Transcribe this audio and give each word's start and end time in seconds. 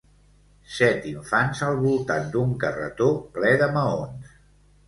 set 0.77 1.05
infants 1.11 1.61
al 1.67 1.77
voltant 1.83 2.33
d'un 2.37 2.57
carretó 2.65 3.13
ple 3.37 3.53
de 3.65 3.73
maons 3.77 4.35